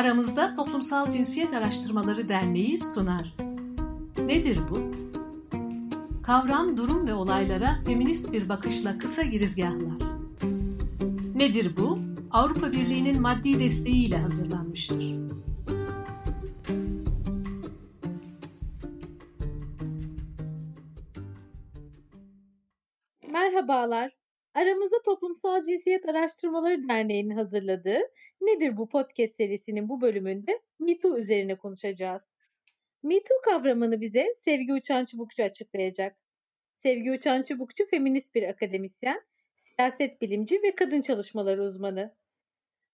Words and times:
Aramızda 0.00 0.56
Toplumsal 0.56 1.10
Cinsiyet 1.10 1.54
Araştırmaları 1.54 2.28
Derneği 2.28 2.78
sunar. 2.78 3.34
Nedir 4.26 4.60
bu? 4.70 4.78
Kavram, 6.22 6.76
durum 6.76 7.06
ve 7.06 7.14
olaylara 7.14 7.80
feminist 7.86 8.32
bir 8.32 8.48
bakışla 8.48 8.98
kısa 8.98 9.22
girizgahlar. 9.22 9.98
Nedir 11.34 11.76
bu? 11.76 11.98
Avrupa 12.30 12.72
Birliği'nin 12.72 13.20
maddi 13.20 13.60
desteğiyle 13.60 14.18
hazırlanmıştır. 14.18 15.14
Toplumsal 25.60 25.76
Cinsiyet 25.76 26.08
Araştırmaları 26.08 26.88
Derneği'nin 26.88 27.34
hazırladığı 27.34 27.98
Nedir 28.40 28.76
bu 28.76 28.88
podcast 28.88 29.36
serisinin 29.36 29.88
bu 29.88 30.00
bölümünde 30.00 30.60
MeToo 30.78 31.18
üzerine 31.18 31.54
konuşacağız. 31.54 32.34
MeToo 33.02 33.40
kavramını 33.44 34.00
bize 34.00 34.34
Sevgi 34.36 34.72
Uçan 34.72 35.04
Çubukçu 35.04 35.42
açıklayacak. 35.42 36.16
Sevgi 36.74 37.12
Uçan 37.12 37.42
Çubukçu 37.42 37.86
feminist 37.86 38.34
bir 38.34 38.42
akademisyen, 38.42 39.22
siyaset 39.62 40.22
bilimci 40.22 40.62
ve 40.62 40.74
kadın 40.74 41.02
çalışmaları 41.02 41.62
uzmanı. 41.62 42.14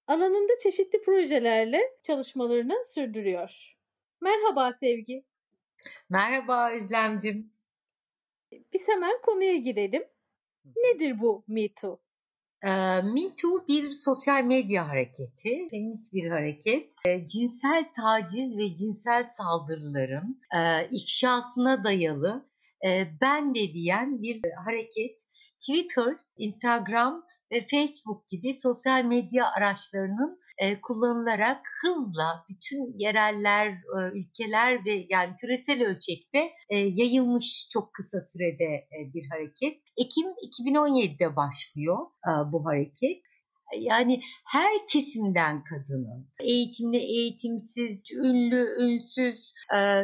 Alanında 0.06 0.52
çeşitli 0.62 1.02
projelerle 1.02 1.80
çalışmalarını 2.02 2.84
sürdürüyor. 2.84 3.76
Merhaba 4.20 4.72
Sevgi. 4.72 5.24
Merhaba 6.08 6.70
Özlemcim. 6.72 7.52
Biz 8.72 8.88
hemen 8.88 9.20
konuya 9.22 9.56
girelim. 9.56 10.04
Nedir 10.76 11.20
bu 11.20 11.44
Me 11.48 11.68
Too? 11.68 12.05
Me 13.02 13.36
Too 13.42 13.68
bir 13.68 13.90
sosyal 13.90 14.44
medya 14.44 14.88
hareketi, 14.88 15.66
feminist 15.70 16.12
bir 16.12 16.30
hareket. 16.30 16.92
Cinsel 17.04 17.84
taciz 17.96 18.58
ve 18.58 18.76
cinsel 18.76 19.28
saldırıların 19.36 20.40
ifşasına 20.90 21.84
dayalı 21.84 22.48
ben 23.20 23.54
de 23.54 23.74
diyen 23.74 24.22
bir 24.22 24.40
hareket. 24.64 25.20
Twitter, 25.60 26.16
Instagram 26.36 27.24
ve 27.52 27.60
Facebook 27.60 28.28
gibi 28.28 28.54
sosyal 28.54 29.04
medya 29.04 29.52
araçlarının 29.52 30.40
e, 30.58 30.80
kullanılarak 30.80 31.66
hızla 31.82 32.44
bütün 32.48 32.98
yereller, 32.98 33.68
e, 33.68 33.98
ülkeler 34.14 34.84
ve 34.84 35.06
yani 35.08 35.36
küresel 35.40 35.86
ölçekte 35.86 36.38
e, 36.70 36.76
yayılmış 36.78 37.68
çok 37.70 37.94
kısa 37.94 38.18
sürede 38.32 38.88
bir 39.14 39.28
hareket. 39.30 39.82
Ekim 39.96 40.26
2017'de 40.26 41.36
başlıyor 41.36 41.98
bu 42.52 42.66
hareket. 42.66 43.22
Yani 43.80 44.20
her 44.46 44.72
kesimden 44.92 45.64
kadının, 45.64 46.28
eğitimli, 46.40 46.96
eğitimsiz, 46.96 48.04
ünlü, 48.12 48.76
ünsüz, 48.80 49.52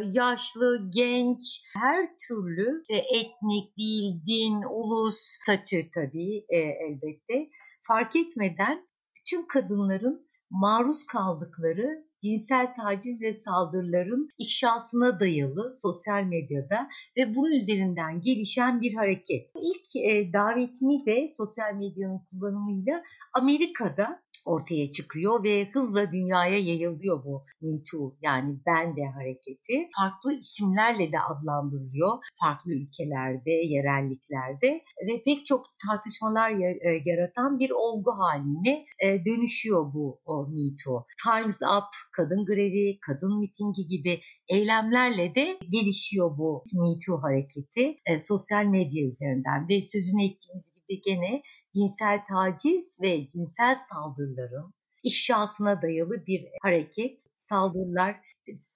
yaşlı, 0.05 0.91
genç, 0.95 1.63
her 1.77 2.09
türlü 2.29 2.81
işte 2.81 2.97
etnik, 2.97 3.77
dil, 3.79 4.27
din, 4.27 4.63
ulus, 4.71 5.15
statü 5.17 5.91
tabii 5.95 6.47
elbette 6.51 7.51
fark 7.83 8.17
etmeden 8.17 8.87
tüm 9.31 9.47
kadınların 9.47 10.32
maruz 10.53 11.07
kaldıkları 11.07 12.05
cinsel 12.23 12.75
taciz 12.75 13.23
ve 13.23 13.35
saldırıların 13.35 14.29
ifşasına 14.39 15.21
dayalı 15.21 15.73
sosyal 15.83 16.23
medyada 16.23 16.89
ve 17.17 17.35
bunun 17.35 17.53
üzerinden 17.53 18.21
gelişen 18.21 18.81
bir 18.81 18.95
hareket. 18.95 19.51
İlk 19.63 19.97
e, 19.97 20.33
davetini 20.33 21.07
de 21.07 21.29
sosyal 21.29 21.75
medyanın 21.75 22.21
kullanımıyla 22.31 23.03
Amerika'da 23.33 24.23
ortaya 24.45 24.93
çıkıyor 24.93 25.45
ve 25.45 25.71
hızla 25.73 26.13
dünyaya 26.13 26.59
yayılıyor 26.59 27.25
bu 27.25 27.45
Me 27.61 27.71
Too 27.91 28.17
yani 28.23 28.59
ben 28.67 28.97
de 28.97 29.05
hareketi. 29.15 29.89
Farklı 29.99 30.33
isimlerle 30.33 31.13
de 31.13 31.21
adlandırılıyor 31.21 32.19
farklı 32.41 32.73
ülkelerde, 32.73 33.51
yerelliklerde 33.51 34.83
ve 35.09 35.23
pek 35.25 35.47
çok 35.47 35.65
tartışmalar 35.87 36.51
e, 36.51 37.03
yaratan 37.05 37.59
bir 37.59 37.71
olgu 37.71 38.11
haline 38.11 38.85
e, 39.05 39.25
dönüşüyor 39.25 39.93
bu 39.95 40.21
Me 40.49 40.77
Too. 40.85 41.07
Time's 41.25 41.63
Up, 41.63 41.91
kadın 42.13 42.47
grevi, 42.47 42.99
kadın 43.01 43.39
mitingi 43.39 43.87
gibi 43.89 44.21
eylemlerle 44.49 45.35
de 45.35 45.59
gelişiyor 45.69 46.39
bu 46.39 46.63
Me 46.73 46.99
Too 47.07 47.23
hareketi 47.23 47.97
e, 48.07 48.19
sosyal 48.19 48.65
medya 48.65 49.09
üzerinden 49.09 49.69
ve 49.69 49.81
sözünü 49.81 50.25
ettiğimiz 50.25 50.75
gibi 50.75 51.01
gene 51.01 51.43
cinsel 51.75 52.21
taciz 52.29 52.99
ve 53.03 53.29
cinsel 53.29 53.77
saldırıların 53.91 54.75
ifşasına 55.03 55.83
dayalı 55.83 56.27
bir 56.27 56.49
hareket. 56.63 57.27
Saldırılar 57.41 58.17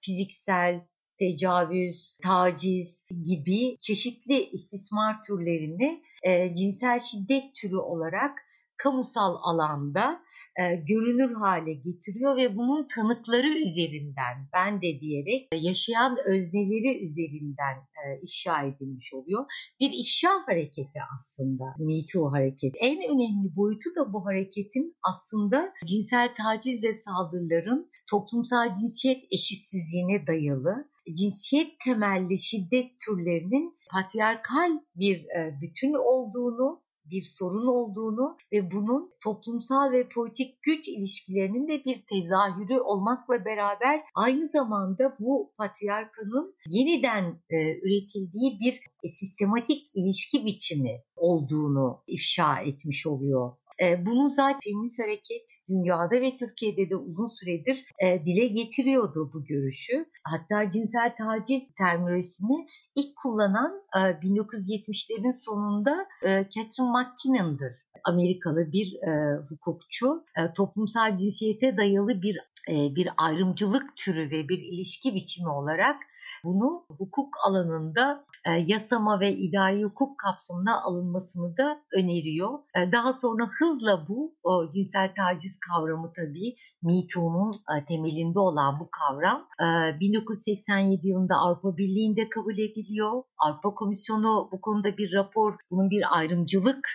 fiziksel, 0.01 0.87
tecavüz, 1.19 2.17
taciz 2.23 3.05
gibi 3.23 3.77
çeşitli 3.79 4.49
istismar 4.49 5.23
türlerini 5.23 6.03
e, 6.23 6.55
cinsel 6.55 6.99
şiddet 6.99 7.55
türü 7.55 7.77
olarak 7.77 8.39
kamusal 8.77 9.35
alanda 9.43 10.21
e, 10.59 10.75
görünür 10.75 11.33
hale 11.33 11.73
getiriyor 11.73 12.37
ve 12.37 12.57
bunun 12.57 12.87
tanıkları 12.95 13.47
üzerinden 13.47 14.35
ben 14.53 14.81
de 14.81 14.99
diyerek 15.01 15.47
yaşayan 15.53 16.17
özneleri 16.25 17.05
üzerinden 17.05 17.75
e, 17.75 18.03
ifşa 18.23 18.63
edilmiş 18.63 19.13
oluyor. 19.13 19.45
Bir 19.79 19.91
ifşa 19.93 20.29
hareketi 20.45 20.99
aslında 21.15 21.63
Me 21.79 22.05
Too 22.13 22.31
hareketi. 22.31 22.77
En 22.79 22.97
önemli 22.97 23.55
boyutu 23.55 23.89
da 23.95 24.13
bu 24.13 24.25
hareketin 24.25 24.95
aslında 25.03 25.73
cinsel 25.85 26.35
taciz 26.35 26.83
ve 26.83 26.93
saldırıların 26.93 27.89
toplumsal 28.09 28.75
cinsiyet 28.75 29.23
eşitsizliğine 29.31 30.27
dayalı 30.27 30.89
cinsiyet 31.13 31.79
temelli 31.79 32.39
şiddet 32.39 32.91
türlerinin 33.05 33.77
patriarkal 33.91 34.71
bir 34.95 35.17
e, 35.17 35.59
bütün 35.61 35.93
olduğunu 35.93 36.86
bir 37.11 37.21
sorun 37.21 37.67
olduğunu 37.67 38.37
ve 38.51 38.71
bunun 38.71 39.11
toplumsal 39.23 39.91
ve 39.91 40.09
politik 40.09 40.61
güç 40.61 40.87
ilişkilerinin 40.87 41.67
de 41.67 41.85
bir 41.85 42.05
tezahürü 42.05 42.79
olmakla 42.79 43.45
beraber 43.45 44.01
aynı 44.15 44.49
zamanda 44.49 45.17
bu 45.19 45.53
patriarkanın 45.57 46.55
yeniden 46.69 47.41
e, 47.49 47.77
üretildiği 47.77 48.59
bir 48.59 48.73
e, 49.03 49.07
sistematik 49.07 49.87
ilişki 49.95 50.45
biçimi 50.45 51.01
olduğunu 51.15 52.03
ifşa 52.07 52.59
etmiş 52.59 53.07
oluyor 53.07 53.51
e, 53.81 54.05
bunu 54.05 54.31
zaten 54.31 54.59
feminist 54.63 54.99
hareket 54.99 55.49
dünyada 55.69 56.21
ve 56.21 56.35
Türkiye'de 56.35 56.89
de 56.89 56.95
uzun 56.95 57.27
süredir 57.27 57.85
e, 58.03 58.25
dile 58.25 58.47
getiriyordu 58.47 59.31
bu 59.33 59.45
görüşü. 59.45 60.05
Hatta 60.23 60.69
cinsel 60.71 61.15
taciz 61.17 61.73
terminolojisini 61.77 62.67
ilk 62.97 63.15
kullanan 63.15 63.81
1970'lerin 63.93 65.29
e, 65.29 65.33
sonunda 65.33 66.07
e, 66.23 66.27
Catherine 66.27 66.91
McKinnon'dır. 66.91 67.73
Amerikalı 68.03 68.71
bir 68.71 68.93
e, 68.93 69.37
hukukçu. 69.49 70.23
toplumsal 70.55 71.17
cinsiyete 71.17 71.77
dayalı 71.77 72.21
bir 72.21 72.37
bir 72.69 73.09
ayrımcılık 73.17 73.97
türü 73.97 74.31
ve 74.31 74.49
bir 74.49 74.57
ilişki 74.57 75.15
biçimi 75.15 75.49
olarak 75.49 75.95
bunu 76.43 76.85
hukuk 76.89 77.33
alanında 77.47 78.25
e, 78.45 78.51
yasama 78.51 79.19
ve 79.19 79.35
idari 79.35 79.83
hukuk 79.83 80.19
kapsamına 80.19 80.81
alınmasını 80.83 81.57
da 81.57 81.81
öneriyor. 81.97 82.59
E, 82.75 82.91
daha 82.91 83.13
sonra 83.13 83.49
hızla 83.59 84.05
bu 84.09 84.35
cinsel 84.73 85.13
taciz 85.15 85.59
kavramı 85.59 86.11
tabii 86.15 86.55
MeToo'nun 86.81 87.53
e, 87.53 87.85
temelinde 87.85 88.39
olan 88.39 88.79
bu 88.79 88.89
kavram 88.91 89.47
e, 89.61 89.99
1987 89.99 91.07
yılında 91.07 91.35
Avrupa 91.35 91.77
Birliği'nde 91.77 92.29
kabul 92.29 92.57
ediliyor. 92.57 93.23
Avrupa 93.37 93.75
Komisyonu 93.75 94.49
bu 94.51 94.61
konuda 94.61 94.97
bir 94.97 95.13
rapor, 95.13 95.55
bunun 95.71 95.89
bir 95.89 96.17
ayrımcılık 96.17 96.87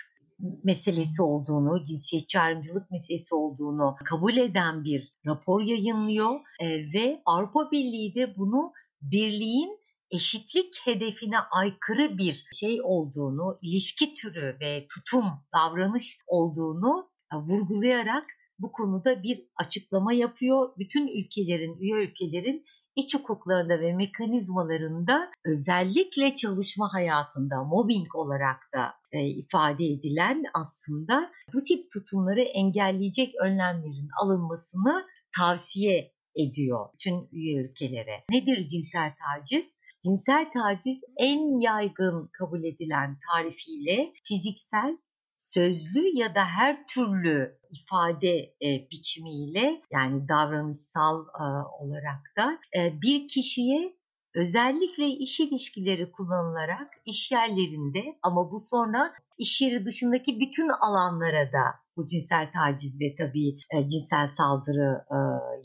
meselesi 0.63 1.21
olduğunu, 1.21 1.83
cinsiyetçi 1.83 2.39
ayrımcılık 2.39 2.91
meselesi 2.91 3.35
olduğunu 3.35 3.95
kabul 4.05 4.37
eden 4.37 4.83
bir 4.83 5.13
rapor 5.25 5.61
yayınlıyor 5.61 6.39
e, 6.59 6.67
ve 6.93 7.21
Avrupa 7.25 7.71
Birliği 7.71 8.15
de 8.15 8.37
bunu 8.37 8.71
birliğin 9.11 9.79
eşitlik 10.11 10.81
hedefine 10.83 11.39
aykırı 11.39 12.17
bir 12.17 12.47
şey 12.53 12.81
olduğunu, 12.83 13.59
ilişki 13.61 14.13
türü 14.13 14.57
ve 14.61 14.87
tutum, 14.87 15.25
davranış 15.55 16.17
olduğunu 16.27 17.09
e, 17.33 17.35
vurgulayarak 17.35 18.25
bu 18.59 18.71
konuda 18.71 19.23
bir 19.23 19.47
açıklama 19.55 20.13
yapıyor. 20.13 20.69
Bütün 20.77 21.07
ülkelerin, 21.07 21.77
üye 21.79 22.05
ülkelerin 22.05 22.65
iç 22.95 23.15
hukuklarında 23.15 23.79
ve 23.79 23.93
mekanizmalarında 23.93 25.31
özellikle 25.45 26.35
çalışma 26.35 26.93
hayatında 26.93 27.63
mobbing 27.63 28.15
olarak 28.15 28.59
da 28.73 28.93
e, 29.11 29.27
ifade 29.27 29.85
edilen 29.85 30.43
aslında 30.53 31.31
bu 31.53 31.63
tip 31.63 31.91
tutumları 31.91 32.41
engelleyecek 32.41 33.35
önlemlerin 33.35 34.09
alınmasını 34.21 35.05
tavsiye 35.37 36.13
ediyor 36.35 36.89
bütün 36.93 37.27
üye 37.31 37.63
ülkelere. 37.63 38.23
Nedir 38.29 38.67
cinsel 38.67 39.13
taciz? 39.23 39.79
Cinsel 40.03 40.51
taciz 40.51 41.01
en 41.17 41.59
yaygın 41.59 42.29
kabul 42.33 42.63
edilen 42.63 43.17
tarifiyle 43.31 44.13
fiziksel, 44.23 44.97
sözlü 45.37 46.17
ya 46.17 46.35
da 46.35 46.45
her 46.45 46.87
türlü 46.87 47.59
ifade 47.71 48.37
e, 48.37 48.89
biçimiyle 48.91 49.81
yani 49.91 50.27
davranışsal 50.27 51.25
e, 51.25 51.43
olarak 51.83 52.33
da 52.37 52.59
e, 52.77 53.01
bir 53.01 53.27
kişiye 53.27 53.97
özellikle 54.35 55.07
iş 55.07 55.39
ilişkileri 55.39 56.11
kullanılarak 56.11 56.93
iş 57.05 57.31
yerlerinde 57.31 58.03
ama 58.21 58.51
bu 58.51 58.59
sonra 58.59 59.13
iş 59.37 59.61
yeri 59.61 59.85
dışındaki 59.85 60.39
bütün 60.39 60.69
alanlara 60.69 61.51
da 61.53 61.82
bu 61.97 62.07
cinsel 62.07 62.51
taciz 62.51 63.01
ve 63.01 63.15
tabii 63.15 63.49
e, 63.49 63.87
cinsel 63.87 64.27
saldırı 64.27 65.05
e, 65.11 65.17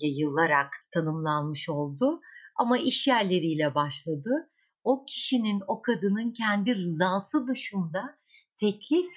yayılarak 0.06 0.72
tanımlanmış 0.94 1.68
oldu. 1.68 2.20
Ama 2.56 2.78
iş 2.78 3.06
yerleriyle 3.06 3.74
başladı. 3.74 4.50
O 4.84 5.04
kişinin, 5.04 5.62
o 5.68 5.82
kadının 5.82 6.32
kendi 6.32 6.74
rızası 6.74 7.46
dışında 7.46 8.18
teklif 8.60 9.12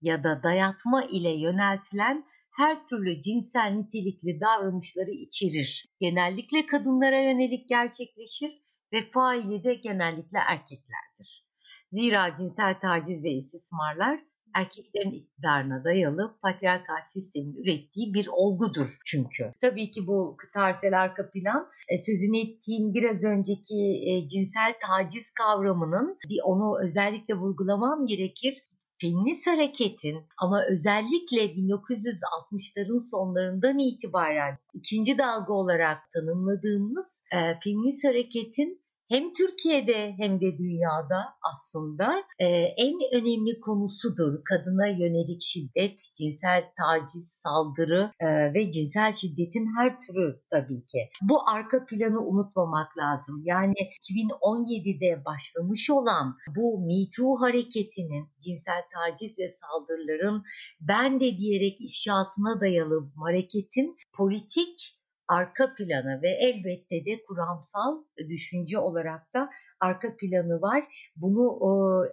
ya 0.00 0.24
da 0.24 0.42
dayatma 0.42 1.04
ile 1.04 1.30
yöneltilen 1.30 2.24
her 2.56 2.86
türlü 2.86 3.22
cinsel 3.22 3.70
nitelikli 3.70 4.40
davranışları 4.40 5.10
içerir. 5.10 5.84
Genellikle 6.00 6.66
kadınlara 6.66 7.20
yönelik 7.20 7.68
gerçekleşir 7.68 8.62
ve 8.92 9.10
faili 9.10 9.64
de 9.64 9.74
genellikle 9.74 10.38
erkeklerdir. 10.38 11.48
Zira 11.92 12.36
cinsel 12.36 12.80
taciz 12.80 13.24
ve 13.24 13.30
istismarlar 13.30 14.20
erkeklerin 14.58 15.10
iktidarına 15.10 15.84
dayalı 15.84 16.38
patriarkal 16.42 17.02
sistemin 17.04 17.54
ürettiği 17.54 18.14
bir 18.14 18.28
olgudur 18.32 18.98
çünkü. 19.04 19.52
Tabii 19.60 19.90
ki 19.90 20.06
bu 20.06 20.36
tarsel 20.54 21.00
arka 21.00 21.30
plan 21.30 21.68
e, 21.88 21.98
sözünü 21.98 22.38
ettiğim 22.38 22.94
biraz 22.94 23.24
önceki 23.24 24.02
e, 24.06 24.28
cinsel 24.28 24.74
taciz 24.80 25.30
kavramının 25.30 26.18
bir 26.28 26.38
onu 26.44 26.78
özellikle 26.84 27.34
vurgulamam 27.34 28.06
gerekir 28.06 28.64
feminist 29.00 29.46
hareketin 29.46 30.26
ama 30.38 30.64
özellikle 30.70 31.36
1960'ların 31.36 33.10
sonlarından 33.10 33.78
itibaren 33.78 34.58
ikinci 34.74 35.18
dalga 35.18 35.52
olarak 35.52 35.98
tanımladığımız 36.12 37.22
e, 37.32 37.38
feminist 37.64 38.04
hareketin 38.04 38.82
hem 39.08 39.32
Türkiye'de 39.32 40.14
hem 40.18 40.40
de 40.40 40.58
dünyada 40.58 41.24
aslında 41.52 42.24
e, 42.38 42.46
en 42.84 42.94
önemli 43.12 43.60
konusudur. 43.60 44.32
Kadına 44.44 44.86
yönelik 44.86 45.42
şiddet, 45.42 46.00
cinsel 46.16 46.64
taciz, 46.78 47.40
saldırı 47.42 48.10
e, 48.20 48.54
ve 48.54 48.72
cinsel 48.72 49.12
şiddetin 49.12 49.66
her 49.76 50.00
türü 50.00 50.40
tabii 50.50 50.84
ki. 50.84 50.98
Bu 51.22 51.48
arka 51.48 51.84
planı 51.84 52.20
unutmamak 52.26 52.98
lazım. 52.98 53.42
Yani 53.44 53.74
2017'de 53.74 55.24
başlamış 55.24 55.90
olan 55.90 56.36
bu 56.56 56.80
Me 56.86 57.08
Too 57.16 57.40
hareketinin 57.40 58.28
cinsel 58.40 58.82
taciz 58.94 59.38
ve 59.38 59.48
saldırıların 59.48 60.42
ben 60.80 61.20
de 61.20 61.36
diyerek 61.36 61.80
ifşasına 61.80 62.60
dayalı 62.60 63.10
hareketin 63.24 63.96
politik 64.16 64.97
arka 65.28 65.74
planı 65.74 66.22
ve 66.22 66.30
elbette 66.30 67.04
de 67.04 67.22
kuramsal 67.28 68.04
düşünce 68.28 68.78
olarak 68.78 69.34
da 69.34 69.50
arka 69.80 70.16
planı 70.16 70.60
var. 70.60 70.84
Bunu 71.16 71.58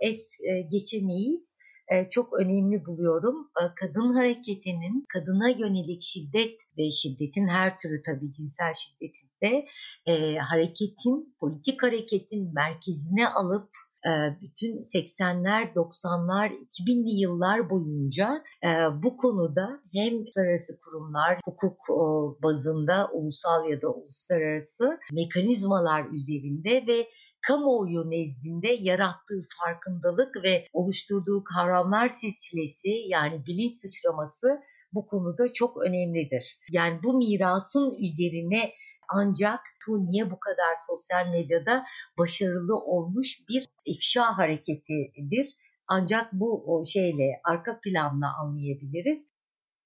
es 0.01 0.39
e, 0.41 0.61
geçemeyiz. 0.61 1.55
E, 1.91 2.09
çok 2.09 2.39
önemli 2.39 2.85
buluyorum. 2.85 3.51
E, 3.61 3.63
kadın 3.75 4.13
hareketinin 4.13 5.05
kadına 5.09 5.49
yönelik 5.49 6.01
şiddet 6.01 6.59
ve 6.77 6.89
şiddetin 6.91 7.47
her 7.47 7.79
türü 7.79 8.01
tabii 8.05 8.31
cinsel 8.31 8.73
şiddetin 8.73 9.29
de 9.43 9.65
hareketin, 10.39 11.35
politik 11.39 11.83
hareketin 11.83 12.53
merkezine 12.53 13.27
alıp 13.27 13.69
bütün 14.41 14.83
80'ler, 14.83 15.73
90'lar, 15.73 16.49
2000'li 16.49 17.21
yıllar 17.21 17.69
boyunca 17.69 18.43
e, 18.63 18.69
bu 19.03 19.17
konuda 19.17 19.81
hem 19.93 20.17
uluslararası 20.17 20.79
kurumlar, 20.79 21.39
hukuk 21.45 21.79
bazında 22.43 23.09
ulusal 23.13 23.69
ya 23.69 23.81
da 23.81 23.89
uluslararası 23.89 24.99
mekanizmalar 25.11 26.05
üzerinde 26.05 26.87
ve 26.87 27.07
kamuoyu 27.47 28.09
nezdinde 28.09 28.67
yarattığı 28.67 29.41
farkındalık 29.59 30.43
ve 30.43 30.65
oluşturduğu 30.73 31.43
kavramlar 31.43 32.09
silsilesi 32.09 32.89
yani 33.07 33.45
bilinç 33.45 33.71
sıçraması 33.71 34.47
bu 34.93 35.05
konuda 35.05 35.53
çok 35.53 35.77
önemlidir. 35.77 36.59
Yani 36.71 36.99
bu 37.03 37.17
mirasın 37.17 37.93
üzerine 37.99 38.71
ancak 39.09 39.59
tu 39.85 40.05
niye 40.05 40.31
bu 40.31 40.39
kadar 40.39 40.75
sosyal 40.87 41.27
medyada 41.27 41.85
başarılı 42.17 42.75
olmuş 42.75 43.39
bir 43.49 43.69
ifşa 43.85 44.37
hareketidir. 44.37 45.55
Ancak 45.87 46.33
bu 46.33 46.83
şeyle 46.85 47.41
arka 47.43 47.79
planla 47.83 48.27
anlayabiliriz. 48.41 49.27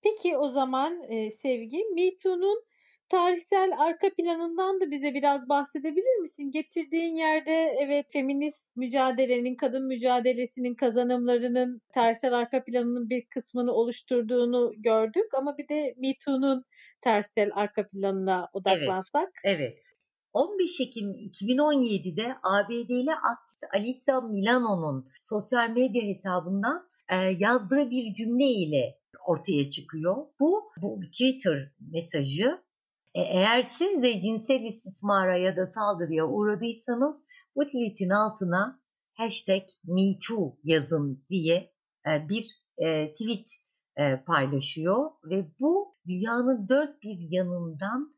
Peki 0.01 0.37
o 0.37 0.47
zaman 0.47 1.03
e, 1.09 1.31
Sevgi, 1.31 1.83
Me 1.95 2.17
Too'nun 2.23 2.63
tarihsel 3.09 3.71
arka 3.77 4.09
planından 4.09 4.81
da 4.81 4.91
bize 4.91 5.13
biraz 5.13 5.49
bahsedebilir 5.49 6.21
misin? 6.21 6.51
Getirdiğin 6.51 7.15
yerde 7.15 7.75
evet 7.79 8.05
feminist 8.09 8.75
mücadelenin, 8.75 9.55
kadın 9.55 9.87
mücadelesinin 9.87 10.75
kazanımlarının 10.75 11.81
tarihsel 11.93 12.33
arka 12.33 12.63
planının 12.63 13.09
bir 13.09 13.25
kısmını 13.25 13.71
oluşturduğunu 13.71 14.73
gördük 14.77 15.33
ama 15.33 15.57
bir 15.57 15.69
de 15.69 15.95
Me 15.97 16.13
Too'nun 16.25 16.65
tarihsel 17.01 17.51
arka 17.53 17.87
planına 17.87 18.49
odaklansak. 18.53 19.29
Evet. 19.43 19.59
evet. 19.59 19.79
15 20.33 20.81
Ekim 20.81 21.11
2017'de 21.11 22.35
ABD'li 22.43 23.11
aktivist 23.11 23.63
Alisa 23.73 24.21
Milano'nun 24.21 25.09
sosyal 25.21 25.69
medya 25.69 26.01
hesabından 26.01 26.89
e, 27.09 27.15
yazdığı 27.15 27.89
bir 27.89 28.13
cümle 28.13 28.45
ile 28.45 28.99
ortaya 29.25 29.69
çıkıyor. 29.69 30.15
Bu, 30.39 30.71
bu 30.81 30.99
Twitter 31.11 31.71
mesajı 31.79 32.61
eğer 33.15 33.63
siz 33.63 34.03
de 34.03 34.21
cinsel 34.21 34.63
istismara 34.63 35.37
ya 35.37 35.57
da 35.57 35.67
saldırıya 35.67 36.25
uğradıysanız 36.25 37.15
bu 37.55 37.65
tweetin 37.65 38.09
altına 38.09 38.81
hashtag 39.13 39.63
MeToo 39.83 40.57
yazın 40.63 41.25
diye 41.29 41.73
e, 42.07 42.29
bir 42.29 42.45
e, 42.77 43.13
tweet 43.13 43.47
paylaşıyor. 44.25 45.11
Ve 45.23 45.51
bu 45.59 45.97
dünyanın 46.07 46.67
dört 46.67 47.03
bir 47.03 47.17
yanından 47.29 48.15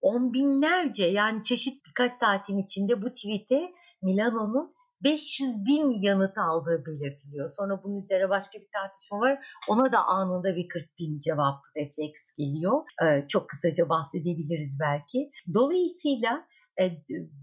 on 0.00 0.32
binlerce 0.32 1.04
yani 1.04 1.42
çeşit 1.42 1.86
birkaç 1.86 2.12
saatin 2.12 2.58
içinde 2.58 3.02
bu 3.02 3.12
tweet'e 3.12 3.72
Milano'nun 4.02 4.73
500 5.04 5.66
bin 5.66 6.00
yanıt 6.00 6.38
aldığı 6.38 6.86
belirtiliyor. 6.86 7.48
Sonra 7.48 7.82
bunun 7.84 8.02
üzerine 8.02 8.28
başka 8.28 8.58
bir 8.58 8.68
tartışma 8.72 9.20
var. 9.20 9.46
Ona 9.68 9.92
da 9.92 9.98
anında 10.04 10.56
bir 10.56 10.68
40 10.68 10.98
bin 10.98 11.18
cevap 11.18 11.60
refleks 11.76 12.36
geliyor. 12.38 12.82
Ee, 13.02 13.28
çok 13.28 13.48
kısaca 13.48 13.88
bahsedebiliriz 13.88 14.78
belki. 14.80 15.30
Dolayısıyla 15.54 16.46
e, 16.80 16.84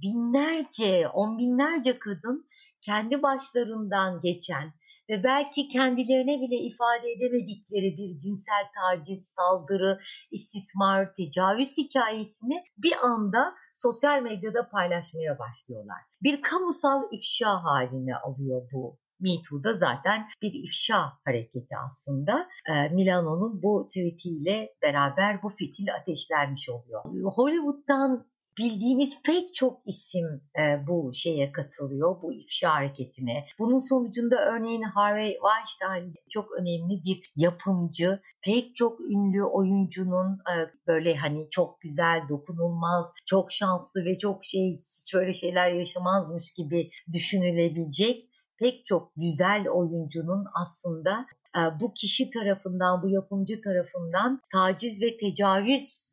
binlerce, 0.02 1.08
on 1.08 1.38
binlerce 1.38 2.00
kadın 2.00 2.48
kendi 2.82 3.22
başlarından 3.22 4.20
geçen 4.20 4.74
ve 5.12 5.24
belki 5.24 5.68
kendilerine 5.68 6.42
bile 6.42 6.56
ifade 6.56 7.12
edemedikleri 7.12 7.98
bir 7.98 8.20
cinsel 8.20 8.66
taciz, 8.76 9.26
saldırı, 9.26 10.00
istismar, 10.32 11.14
tecavüz 11.14 11.78
hikayesini 11.78 12.64
bir 12.78 12.94
anda 13.04 13.54
sosyal 13.74 14.22
medyada 14.22 14.70
paylaşmaya 14.70 15.40
başlıyorlar. 15.40 16.02
Bir 16.24 16.42
kamusal 16.42 17.04
ifşa 17.12 17.64
haline 17.64 18.16
alıyor 18.16 18.70
bu 18.74 18.98
Me 19.20 19.30
Too'da 19.50 19.74
zaten 19.74 20.28
bir 20.42 20.54
ifşa 20.54 21.14
hareketi 21.26 21.76
aslında. 21.86 22.48
E, 22.70 22.90
Milano'nun 22.90 23.64
bu 23.64 23.88
tweetiyle 23.88 24.74
beraber 24.82 25.44
bu 25.44 25.50
fitil 25.50 25.96
ateşlenmiş 25.96 26.70
oluyor. 26.70 27.04
Hollywood'dan 27.36 28.31
bildiğimiz 28.62 29.22
pek 29.22 29.56
çok 29.56 29.82
isim 29.86 30.42
e, 30.60 30.88
bu 30.88 31.14
şeye 31.14 31.52
katılıyor, 31.52 32.22
bu 32.22 32.34
ifşa 32.34 32.74
hareketine. 32.74 33.46
Bunun 33.60 33.80
sonucunda 33.80 34.46
örneğin 34.46 34.82
Harvey 34.82 35.38
Weinstein 35.44 36.16
çok 36.30 36.52
önemli 36.52 37.04
bir 37.04 37.32
yapımcı, 37.36 38.20
pek 38.42 38.76
çok 38.76 39.02
ünlü 39.02 39.44
oyuncunun 39.44 40.34
e, 40.34 40.56
böyle 40.88 41.16
hani 41.16 41.48
çok 41.50 41.82
güzel, 41.82 42.22
dokunulmaz, 42.30 43.12
çok 43.26 43.52
şanslı 43.52 44.06
ve 44.06 44.18
çok 44.18 44.44
şey 44.44 44.74
hiç 44.74 45.14
böyle 45.14 45.34
şeyler 45.34 45.72
yaşamazmış 45.72 46.54
gibi 46.54 46.90
düşünülebilecek 47.12 48.22
pek 48.60 48.86
çok 48.86 49.12
güzel 49.16 49.70
oyuncunun 49.70 50.46
aslında 50.62 51.26
e, 51.58 51.80
bu 51.80 51.94
kişi 51.94 52.30
tarafından, 52.30 53.02
bu 53.04 53.10
yapımcı 53.10 53.62
tarafından 53.62 54.42
taciz 54.52 55.02
ve 55.02 55.18
tecavüz 55.18 56.11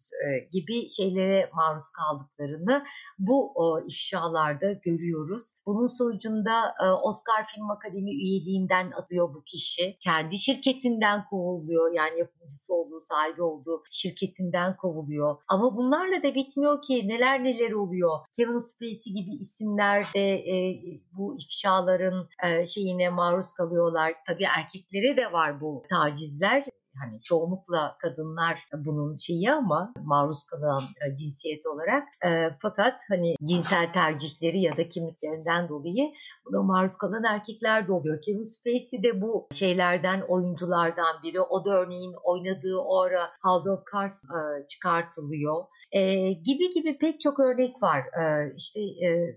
gibi 0.53 0.89
şeylere 0.89 1.51
maruz 1.55 1.91
kaldıklarını 1.91 2.85
bu 3.19 3.55
ifşalarda 3.89 4.73
görüyoruz. 4.73 5.55
Bunun 5.67 5.87
sonucunda 5.87 6.75
e, 6.83 6.87
Oscar 6.91 7.47
Film 7.47 7.71
Akademi 7.71 8.11
üyeliğinden 8.11 8.91
atıyor 8.91 9.35
bu 9.35 9.43
kişi. 9.45 9.97
Kendi 10.01 10.39
şirketinden 10.39 11.25
kovuluyor. 11.25 11.93
Yani 11.95 12.19
yapımcısı 12.19 12.75
olduğu, 12.75 13.01
sahibi 13.05 13.43
olduğu 13.43 13.83
şirketinden 13.91 14.77
kovuluyor. 14.77 15.37
Ama 15.49 15.77
bunlarla 15.77 16.23
da 16.23 16.35
bitmiyor 16.35 16.83
ki 16.83 17.09
neler 17.09 17.45
neler 17.45 17.73
oluyor. 17.73 18.19
Kevin 18.37 18.59
Spacey 18.59 19.13
gibi 19.15 19.31
isimler 19.41 20.05
de 20.15 20.35
e, 20.35 20.81
bu 21.13 21.37
ifşaların 21.39 22.29
e, 22.45 22.67
şeyine 22.67 23.11
maruz 23.11 23.53
kalıyorlar. 23.53 24.15
Tabii 24.27 24.47
erkeklere 24.59 25.17
de 25.17 25.33
var 25.33 25.61
bu 25.61 25.83
tacizler 25.91 26.65
hani 27.03 27.23
çoğunlukla 27.23 27.97
kadınlar 27.99 28.69
bunun 28.87 29.17
şeyi 29.17 29.53
ama 29.53 29.93
maruz 30.05 30.45
kalan 30.45 30.83
e, 30.83 31.17
cinsiyet 31.17 31.67
olarak 31.67 32.09
e, 32.27 32.51
fakat 32.63 33.01
hani 33.09 33.35
cinsel 33.43 33.93
tercihleri 33.93 34.61
ya 34.61 34.77
da 34.77 34.89
kimliklerinden 34.89 35.69
dolayı 35.69 36.13
buna 36.47 36.63
maruz 36.63 36.97
kalan 36.97 37.25
erkekler 37.25 37.89
de 37.89 37.93
oluyor. 37.93 38.21
Kevin 38.23 38.45
Spacey 38.45 39.03
de 39.03 39.23
bu 39.23 39.49
şeylerden 39.53 40.21
oyunculardan 40.29 41.23
biri. 41.23 41.41
O 41.41 41.65
da 41.65 41.71
örneğin 41.71 42.15
oynadığı 42.25 42.79
o 42.79 43.03
ara 43.03 43.31
House 43.43 43.71
of 43.71 43.81
Cards 43.93 44.25
e, 44.25 44.67
çıkartılıyor. 44.69 45.65
E, 45.93 46.33
gibi 46.33 46.71
gibi 46.75 46.99
pek 46.99 47.21
çok 47.21 47.41
örnek 47.41 47.83
var. 47.83 48.01
E, 48.01 48.55
işte 48.57 48.81
e, 48.81 49.37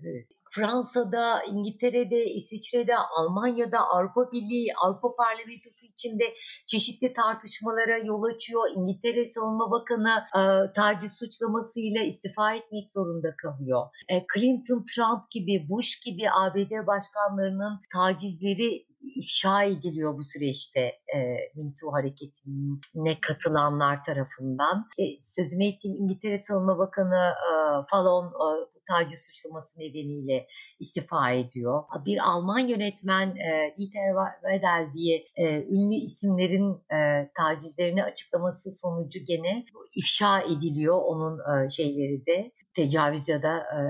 Fransa'da, 0.56 1.44
İngiltere'de, 1.44 2.26
İsviçre'de, 2.26 2.98
Almanya'da, 2.98 3.80
Avrupa 3.80 4.32
Birliği, 4.32 4.74
Avrupa 4.84 5.16
Parlamentosu 5.16 5.86
içinde 5.94 6.34
çeşitli 6.68 7.14
tartışmalara 7.14 7.98
yol 7.98 8.24
açıyor. 8.24 8.64
İngiltere 8.76 9.32
Savunma 9.32 9.72
Bakanı 9.72 10.24
e, 10.40 10.74
taciz 10.74 11.20
suçlamasıyla 11.20 12.04
istifa 12.04 12.54
etmek 12.56 12.92
zorunda 12.92 13.36
kalıyor. 13.36 13.88
E, 14.10 14.26
Clinton, 14.34 14.86
Trump 14.96 15.32
gibi, 15.32 15.70
Bush 15.70 16.00
gibi 16.06 16.24
ABD 16.32 16.88
başkanlarının 16.88 17.82
tacizleri 17.94 18.92
ifşa 19.16 19.64
ediliyor 19.64 20.18
bu 20.18 20.24
süreçte 20.24 20.80
e, 21.16 21.20
MeToo 21.56 21.94
hareketine 21.94 23.20
katılanlar 23.22 24.04
tarafından. 24.04 24.88
E, 25.00 25.04
sözünü 25.24 25.66
ettiğim 25.66 25.96
İngiltere 25.96 26.40
Savunma 26.40 26.78
Bakanı 26.78 27.34
e, 27.50 27.52
Fallon 27.90 28.26
e, 28.26 28.71
taciz 28.88 29.26
suçlaması 29.28 29.80
nedeniyle 29.80 30.48
istifa 30.80 31.32
ediyor. 31.32 31.84
Bir 32.06 32.30
Alman 32.30 32.60
yönetmen 32.60 33.28
e, 33.28 33.76
Dieter 33.78 34.14
Wedel 34.42 34.94
diye 34.94 35.26
e, 35.36 35.64
ünlü 35.64 35.96
isimlerin 35.96 36.74
e, 36.74 37.32
tacizlerini 37.38 38.04
açıklaması 38.04 38.72
sonucu 38.72 39.20
gene 39.28 39.66
ifşa 39.96 40.42
ediliyor 40.42 41.02
onun 41.02 41.40
e, 41.40 41.70
şeyleri 41.70 42.26
de 42.26 42.52
tecavüz 42.76 43.28
ya 43.28 43.44
da 43.44 43.58
e, 43.58 43.82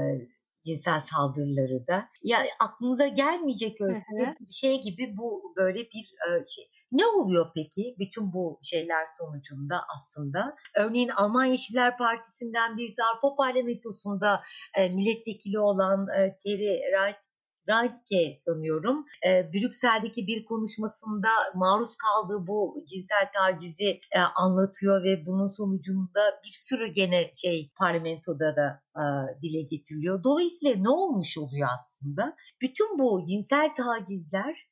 cinsel 0.65 1.00
saldırıları 1.00 1.88
da. 1.88 2.08
Ya 2.24 2.44
aklınıza 2.60 3.08
gelmeyecek 3.08 3.82
öyle 3.82 4.03
bir 4.39 4.53
şey 4.53 4.82
gibi 4.82 5.18
bu 5.18 5.53
böyle 5.58 5.80
bir 5.80 6.13
e, 6.27 6.48
şey. 6.48 6.70
Ne 6.91 7.06
oluyor 7.06 7.51
peki 7.56 7.96
bütün 8.00 8.34
bu 8.34 8.60
şeyler 8.63 9.06
sonucunda 9.20 9.82
aslında? 9.96 10.56
Örneğin 10.75 11.10
Alman 11.10 11.46
Yeşiller 11.46 11.98
Partisi'nden 11.98 12.77
bir 12.77 12.94
Avrupa 13.12 13.36
Parlamentosu'nda 13.36 14.41
e, 14.77 14.89
milletvekili 14.89 15.60
olan 15.60 16.08
e, 16.18 16.38
Terry 16.44 16.80
Reich 16.94 17.31
Reitke 17.72 18.38
sanıyorum 18.46 19.06
e, 19.28 19.54
Brüksel'deki 19.54 20.28
bir 20.28 20.46
konuşmasında 20.46 21.30
maruz 21.56 21.96
kaldığı 21.96 22.48
bu 22.48 22.86
cinsel 22.90 23.25
tacizi 23.36 23.90
e, 24.16 24.20
anlatıyor 24.36 25.04
ve 25.04 25.25
bunun 25.25 25.48
sonucunda 25.48 26.22
bir 26.46 26.56
sürü 26.68 26.88
gene 26.88 27.32
şey 27.34 27.72
parlamentoda 27.80 28.56
da 28.56 28.82
e, 29.01 29.04
dile 29.42 29.62
getiriliyor. 29.62 30.24
Dolayısıyla 30.24 30.75
ne 30.75 30.90
olmuş 30.90 31.38
oluyor 31.38 31.70
aslında? 31.75 32.36
Bütün 32.62 33.00
bu 33.00 33.25
cinsel 33.25 33.70
tacizler 33.75 34.72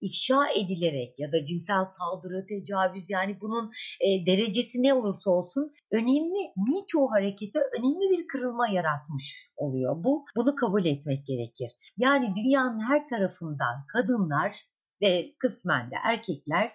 ifşa 0.00 0.48
edilerek 0.60 1.14
ya 1.18 1.32
da 1.32 1.44
cinsel 1.44 1.84
saldırı, 1.84 2.46
tecavüz 2.46 3.10
yani 3.10 3.40
bunun 3.40 3.72
e, 4.00 4.26
derecesi 4.26 4.82
ne 4.82 4.94
olursa 4.94 5.30
olsun 5.30 5.72
önemli 5.92 6.40
Me 6.56 6.78
Too 6.92 7.10
hareketi 7.10 7.58
önemli 7.78 8.18
bir 8.18 8.26
kırılma 8.26 8.68
yaratmış 8.68 9.50
oluyor. 9.56 10.04
Bu 10.04 10.24
bunu 10.36 10.54
kabul 10.54 10.84
etmek 10.84 11.26
gerekir. 11.26 11.70
Yani 11.96 12.34
dünyanın 12.36 12.80
her 12.80 13.08
tarafından 13.08 13.86
kadınlar 13.92 14.66
ve 15.02 15.34
kısmen 15.38 15.90
de 15.90 15.94
erkekler 16.04 16.72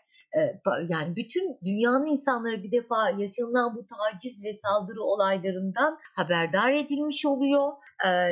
yani 0.90 1.16
bütün 1.16 1.58
dünyanın 1.66 2.06
insanları 2.06 2.63
bir 2.63 2.72
defa 2.72 3.10
yaşanılan 3.10 3.75
bu 3.75 3.86
taciz 3.88 4.44
ve 4.44 4.54
saldırı 4.58 5.04
olaylarından 5.04 5.98
haberdar 6.16 6.70
edilmiş 6.70 7.25
oluyor. 7.25 7.72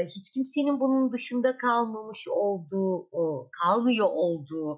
Hiç 0.05 0.31
kimsenin 0.31 0.79
bunun 0.79 1.12
dışında 1.12 1.58
kalmamış 1.58 2.27
olduğu, 2.31 3.10
kalmıyor 3.63 4.08
olduğu 4.12 4.77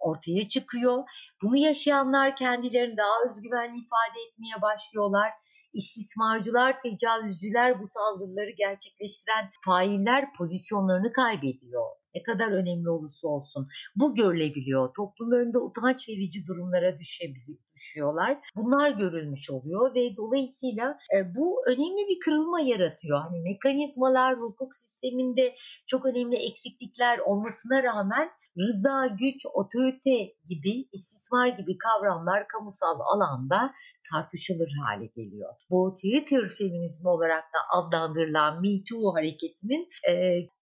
ortaya 0.00 0.48
çıkıyor. 0.48 1.04
Bunu 1.42 1.56
yaşayanlar 1.56 2.36
kendilerini 2.36 2.96
daha 2.96 3.28
özgüvenli 3.28 3.78
ifade 3.78 4.18
etmeye 4.28 4.62
başlıyorlar 4.62 5.30
istismarcılar, 5.74 6.80
tecavüzcüler 6.80 7.82
bu 7.82 7.86
saldırıları 7.86 8.50
gerçekleştiren 8.58 9.50
failler 9.64 10.32
pozisyonlarını 10.32 11.12
kaybediyor 11.12 11.86
ne 12.14 12.22
kadar 12.22 12.52
önemli 12.52 12.90
olursa 12.90 13.28
olsun 13.28 13.68
bu 13.96 14.14
görülebiliyor. 14.14 14.94
Toplum 14.94 15.32
önünde 15.32 15.58
utanç 15.58 16.08
verici 16.08 16.46
durumlara 16.46 16.98
düşebiliyor 16.98 17.58
düşüyorlar. 17.74 18.38
Bunlar 18.56 18.90
görülmüş 18.90 19.50
oluyor 19.50 19.94
ve 19.94 20.16
dolayısıyla 20.16 20.98
e, 21.16 21.34
bu 21.34 21.62
önemli 21.66 22.08
bir 22.08 22.18
kırılma 22.24 22.60
yaratıyor. 22.60 23.20
Hani 23.20 23.40
mekanizmalar 23.40 24.40
hukuk 24.40 24.74
sisteminde 24.74 25.54
çok 25.86 26.06
önemli 26.06 26.36
eksiklikler 26.36 27.18
olmasına 27.18 27.82
rağmen 27.82 28.30
rıza, 28.58 29.06
güç, 29.06 29.46
otorite 29.54 30.34
gibi, 30.44 30.88
istismar 30.92 31.48
gibi 31.48 31.78
kavramlar 31.78 32.48
kamusal 32.48 33.00
alanda 33.00 33.72
tartışılır 34.12 34.70
hale 34.86 35.06
geliyor. 35.06 35.54
Bu 35.70 35.94
Twitter 35.94 36.48
feminizmi 36.48 37.08
olarak 37.08 37.44
da 37.44 37.78
adlandırılan 37.78 38.60
Me 38.60 38.68
Too 38.88 39.14
hareketinin 39.14 39.88
e, 40.08 40.12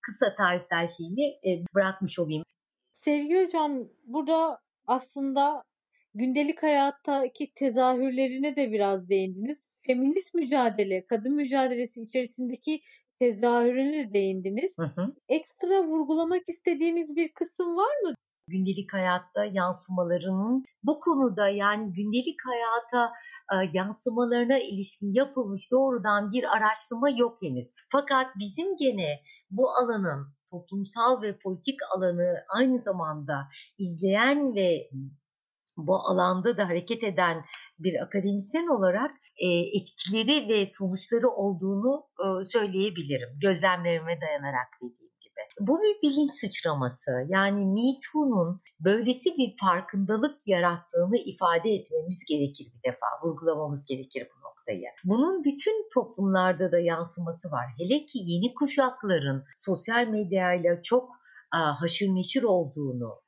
kısa 0.00 0.34
tarihsel 0.34 0.88
şeyini 0.88 1.25
e, 1.25 1.50
bırakmış 1.75 2.18
olayım. 2.18 2.44
Sevgi 2.92 3.44
hocam 3.44 3.88
burada 4.04 4.58
aslında 4.87 5.62
gündelik 6.14 6.62
hayattaki 6.62 7.52
tezahürlerine 7.54 8.56
de 8.56 8.72
biraz 8.72 9.08
değindiniz. 9.08 9.70
Feminist 9.87 10.34
mücadele, 10.34 11.06
kadın 11.06 11.34
mücadelesi 11.34 12.00
içerisindeki 12.00 12.80
tezahürüne 13.18 14.08
de 14.08 14.11
değindiniz. 14.11 14.72
Hı 14.78 14.87
hı. 14.87 15.14
Ekstra 15.28 15.84
vurgulamak 15.84 16.49
istediğiniz 16.49 17.16
bir 17.16 17.32
kısım 17.32 17.76
var 17.76 18.00
mı? 18.02 18.14
Gündelik 18.49 18.92
hayatta 18.92 19.44
yansımalarının 19.44 20.64
bu 20.82 20.99
konuda 21.00 21.49
yani 21.49 21.92
gündelik 21.92 22.38
hayata 22.46 23.12
e, 23.52 23.70
yansımalarına 23.72 24.58
ilişkin 24.58 25.14
yapılmış 25.14 25.70
doğrudan 25.70 26.32
bir 26.32 26.44
araştırma 26.56 27.11
yok 27.11 27.38
henüz. 27.42 27.75
Fakat 27.92 28.26
bizim 28.38 28.76
gene 28.76 29.20
bu 29.50 29.70
alanın 29.70 30.26
toplumsal 30.50 31.22
ve 31.22 31.38
politik 31.38 31.78
alanı 31.96 32.44
aynı 32.49 32.78
zamanda 32.78 33.49
izleyen 33.78 34.54
ve 34.54 34.90
bu 35.76 35.96
alanda 35.96 36.56
da 36.56 36.68
hareket 36.68 37.04
eden 37.04 37.44
bir 37.78 38.02
akademisyen 38.02 38.66
olarak 38.66 39.11
e, 39.37 39.49
etkileri 39.49 40.49
ve 40.49 40.66
sonuçları 40.66 41.30
olduğunu 41.30 42.04
e, 42.20 42.44
söyleyebilirim. 42.44 43.28
Gözlemlerime 43.40 44.20
dayanarak 44.20 44.68
dediğim. 44.82 45.12
Bu 45.61 45.82
bir 45.82 46.02
bilinç 46.02 46.30
sıçraması. 46.30 47.11
Yani 47.28 47.66
Me 47.66 47.99
Too'nun 48.12 48.61
böylesi 48.80 49.37
bir 49.38 49.54
farkındalık 49.61 50.49
yarattığını 50.49 51.16
ifade 51.16 51.70
etmemiz 51.70 52.25
gerekir 52.28 52.66
bir 52.75 52.90
defa. 52.90 53.06
Vurgulamamız 53.22 53.87
gerekir 53.87 54.28
bu 54.37 54.49
noktayı. 54.49 54.87
Bunun 55.04 55.44
bütün 55.44 55.88
toplumlarda 55.94 56.72
da 56.72 56.78
yansıması 56.78 57.50
var. 57.50 57.66
Hele 57.78 58.04
ki 58.04 58.18
yeni 58.22 58.54
kuşakların 58.54 59.44
sosyal 59.56 60.06
medyayla 60.06 60.82
çok 60.82 61.11
haşır 61.50 62.06
neşir 62.06 62.42
olduğunu 62.42 63.22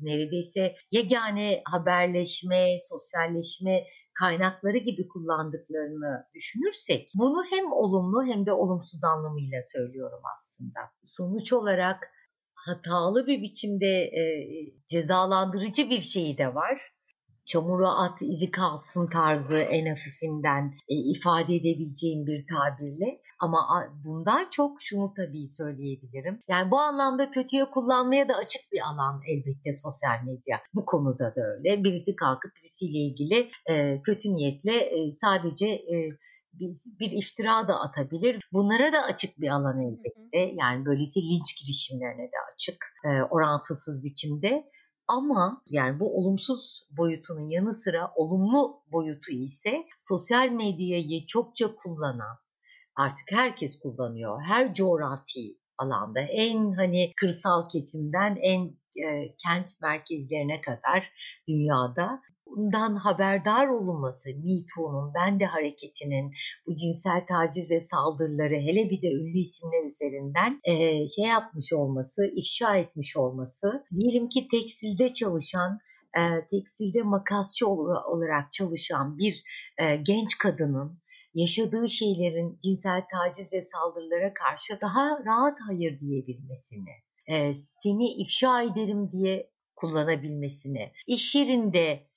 neredeyse 0.00 0.74
yegane 0.90 1.62
haberleşme, 1.64 2.76
sosyalleşme 2.88 3.84
kaynakları 4.14 4.78
gibi 4.78 5.08
kullandıklarını 5.08 6.26
düşünürsek 6.34 7.08
bunu 7.14 7.44
hem 7.50 7.72
olumlu 7.72 8.24
hem 8.26 8.46
de 8.46 8.52
olumsuz 8.52 9.04
anlamıyla 9.04 9.60
söylüyorum 9.62 10.20
aslında. 10.36 10.80
Sonuç 11.04 11.52
olarak 11.52 12.10
hatalı 12.54 13.26
bir 13.26 13.42
biçimde 13.42 14.02
e, 14.02 14.22
cezalandırıcı 14.86 15.90
bir 15.90 16.00
şeyi 16.00 16.38
de 16.38 16.54
var. 16.54 16.92
Çamura 17.50 17.90
at 17.90 18.22
izi 18.22 18.50
kalsın 18.50 19.06
tarzı 19.06 19.58
en 19.58 19.86
hafifinden 19.86 20.74
e, 20.88 20.94
ifade 20.94 21.54
edebileceğim 21.54 22.26
bir 22.26 22.46
tabirle 22.46 23.20
ama 23.40 23.58
bundan 24.04 24.50
çok 24.50 24.82
şunu 24.82 25.14
tabii 25.16 25.46
söyleyebilirim. 25.46 26.40
Yani 26.48 26.70
bu 26.70 26.78
anlamda 26.78 27.30
kötüye 27.30 27.64
kullanmaya 27.64 28.28
da 28.28 28.34
açık 28.34 28.72
bir 28.72 28.80
alan 28.80 29.20
elbette 29.26 29.72
sosyal 29.72 30.24
medya. 30.24 30.60
Bu 30.74 30.84
konuda 30.84 31.34
da 31.36 31.40
öyle. 31.56 31.84
Birisi 31.84 32.16
kalkıp 32.16 32.52
birisiyle 32.56 32.98
ilgili 32.98 33.50
e, 33.66 34.02
kötü 34.02 34.34
niyetle 34.34 34.76
e, 34.76 35.12
sadece 35.12 35.68
e, 35.68 35.96
bir, 37.00 37.10
iftira 37.10 37.68
da 37.68 37.80
atabilir. 37.80 38.40
Bunlara 38.52 38.92
da 38.92 39.02
açık 39.02 39.40
bir 39.40 39.48
alan 39.48 39.80
elbette. 39.80 40.54
Yani 40.62 40.84
böylesi 40.84 41.20
linç 41.20 41.60
girişimlerine 41.62 42.22
de 42.22 42.36
açık. 42.54 42.86
E, 43.04 43.08
orantısız 43.22 44.04
biçimde. 44.04 44.70
Ama 45.10 45.62
yani 45.66 46.00
bu 46.00 46.18
olumsuz 46.18 46.86
boyutunun 46.90 47.48
yanı 47.48 47.74
sıra 47.74 48.12
olumlu 48.16 48.82
boyutu 48.92 49.32
ise 49.32 49.84
sosyal 50.00 50.48
medyayı 50.48 51.26
çokça 51.26 51.74
kullanan, 51.74 52.38
artık 52.96 53.32
herkes 53.32 53.78
kullanıyor. 53.78 54.42
Her 54.42 54.74
coğrafi 54.74 55.58
alanda 55.78 56.20
en 56.20 56.72
hani 56.72 57.12
kırsal 57.16 57.68
kesimden 57.68 58.36
en 58.36 58.64
e, 59.06 59.36
kent 59.36 59.70
merkezlerine 59.82 60.60
kadar 60.60 61.12
dünyada 61.48 62.22
bundan 62.56 62.96
haberdar 62.96 63.68
olunması, 63.68 64.28
Me 64.28 64.56
Too'nun, 64.74 65.14
Ben 65.14 65.40
de 65.40 65.44
hareketinin, 65.44 66.32
bu 66.66 66.76
cinsel 66.76 67.26
taciz 67.28 67.70
ve 67.70 67.80
saldırıları 67.80 68.54
hele 68.54 68.90
bir 68.90 69.02
de 69.02 69.06
ünlü 69.06 69.38
isimler 69.38 69.84
üzerinden 69.86 70.60
e, 70.64 71.06
şey 71.06 71.24
yapmış 71.24 71.72
olması, 71.72 72.22
ifşa 72.36 72.76
etmiş 72.76 73.16
olması, 73.16 73.84
diyelim 74.00 74.28
ki 74.28 74.48
tekstilde 74.48 75.12
çalışan 75.12 75.78
e, 76.16 76.20
tekstilde 76.50 77.02
makasçı 77.02 77.68
olarak 77.68 78.52
çalışan 78.52 79.18
bir 79.18 79.42
e, 79.78 79.96
genç 79.96 80.38
kadının 80.38 81.00
yaşadığı 81.34 81.88
şeylerin 81.88 82.58
cinsel 82.62 83.02
taciz 83.12 83.52
ve 83.52 83.62
saldırılara 83.62 84.34
karşı 84.34 84.80
daha 84.80 85.24
rahat 85.24 85.58
hayır 85.66 86.00
diyebilmesini, 86.00 86.90
e, 87.26 87.52
seni 87.54 88.12
ifşa 88.12 88.62
ederim 88.62 89.10
diye 89.10 89.50
kullanabilmesini, 89.76 90.92
iş 91.06 91.34
yerinde 91.34 92.09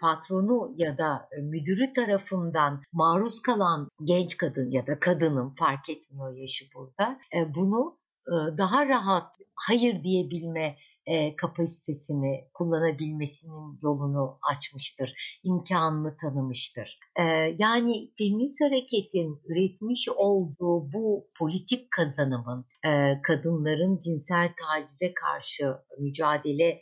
patronu 0.00 0.72
ya 0.76 0.98
da 0.98 1.28
müdürü 1.42 1.92
tarafından 1.92 2.82
maruz 2.92 3.42
kalan 3.42 3.88
genç 4.04 4.36
kadın 4.36 4.70
ya 4.70 4.86
da 4.86 5.00
kadının 5.00 5.50
fark 5.50 5.90
etmiyor 5.90 6.36
yaşı 6.36 6.64
burada 6.74 7.18
e, 7.36 7.54
bunu 7.54 7.98
e, 8.26 8.58
daha 8.58 8.88
rahat 8.88 9.36
hayır 9.54 10.02
diyebilme 10.02 10.76
e, 11.10 11.36
kapasitesini 11.36 12.48
kullanabilmesinin 12.54 13.78
yolunu 13.82 14.38
açmıştır, 14.52 15.40
imkanını 15.44 16.16
tanımıştır. 16.16 16.98
E, 17.16 17.24
yani 17.58 18.12
feminist 18.18 18.60
hareketin 18.60 19.40
üretmiş 19.48 20.08
olduğu 20.16 20.92
bu 20.92 21.30
politik 21.38 21.90
kazanımın 21.90 22.66
e, 22.86 23.22
kadınların 23.22 23.98
cinsel 23.98 24.52
tacize 24.62 25.14
karşı 25.14 25.64
mücadele 25.98 26.80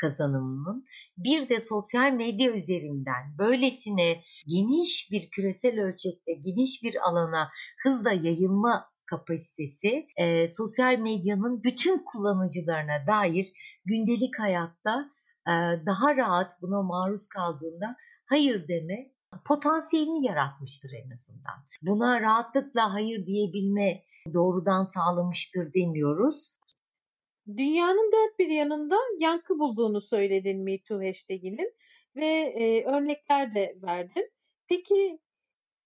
kazanımının 0.00 0.84
bir 1.16 1.48
de 1.48 1.60
sosyal 1.60 2.12
medya 2.12 2.52
üzerinden 2.52 3.38
böylesine 3.38 4.22
geniş 4.46 5.08
bir 5.12 5.30
küresel 5.30 5.80
ölçekte 5.80 6.32
geniş 6.32 6.82
bir 6.82 7.08
alana 7.08 7.50
hızla 7.84 8.12
yayılma 8.12 8.93
kapasitesi 9.06 10.06
e, 10.16 10.48
sosyal 10.48 10.98
medyanın 10.98 11.62
bütün 11.64 12.04
kullanıcılarına 12.04 13.06
dair 13.06 13.52
gündelik 13.84 14.38
hayatta 14.38 15.10
e, 15.46 15.52
daha 15.86 16.16
rahat 16.16 16.62
buna 16.62 16.82
maruz 16.82 17.26
kaldığında 17.26 17.96
hayır 18.26 18.68
deme 18.68 19.14
potansiyelini 19.44 20.26
yaratmıştır 20.26 20.90
en 21.04 21.10
azından. 21.16 21.54
Buna 21.82 22.20
rahatlıkla 22.20 22.92
hayır 22.92 23.26
diyebilme 23.26 24.02
doğrudan 24.34 24.84
sağlamıştır 24.84 25.74
demiyoruz. 25.74 26.56
Dünyanın 27.56 28.12
dört 28.12 28.38
bir 28.38 28.48
yanında 28.48 28.96
yankı 29.18 29.58
bulduğunu 29.58 30.00
söyledin 30.00 30.64
MeToo 30.64 31.08
hashtaginin 31.08 31.74
ve 32.16 32.26
e, 32.26 32.84
örnekler 32.84 33.54
de 33.54 33.76
verdin. 33.82 34.30
Peki 34.68 35.18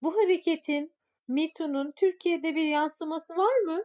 bu 0.02 0.16
hareketin 0.16 0.92
MeToo'nun 1.28 1.92
Türkiye'de 1.97 2.54
bir 2.54 2.66
yansıması 2.66 3.37
var 3.37 3.58
mı? 3.66 3.85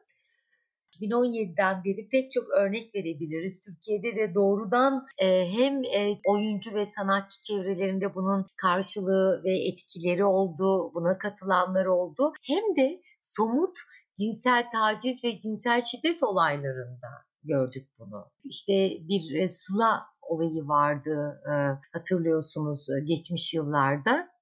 2017'den 1.02 1.84
beri 1.84 2.08
pek 2.12 2.32
çok 2.32 2.50
örnek 2.50 2.96
verebiliriz. 2.96 3.66
Türkiye'de 3.66 4.16
de 4.16 4.36
doğrudan 4.36 5.06
e, 5.18 5.52
hem 5.52 5.84
e, 5.84 6.20
oyuncu 6.28 6.76
ve 6.76 6.86
sanatçı 6.86 7.44
çevrelerinde 7.44 8.16
bunun 8.16 8.48
karşılığı 8.62 9.42
ve 9.44 9.68
etkileri 9.68 10.26
oldu, 10.26 10.92
buna 10.94 11.18
katılanlar 11.18 11.86
oldu. 11.86 12.34
Hem 12.44 12.76
de 12.76 13.02
somut 13.22 13.78
cinsel 14.18 14.66
taciz 14.72 15.26
ve 15.26 15.40
cinsel 15.40 15.82
şiddet 15.82 16.24
olaylarında 16.24 17.08
gördük 17.44 17.88
bunu. 18.00 18.32
İşte 18.44 18.74
bir 19.00 19.42
e, 19.42 19.50
Sıla 19.50 20.02
olayı 20.22 20.68
vardı 20.68 21.42
e, 21.46 21.54
hatırlıyorsunuz 21.98 22.90
e, 22.90 23.06
geçmiş 23.06 23.54
yıllarda. 23.54 24.34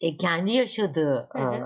E, 0.00 0.16
kendi 0.16 0.52
yaşadığı 0.52 1.28
hı 1.32 1.38
hı. 1.38 1.54
E, 1.54 1.64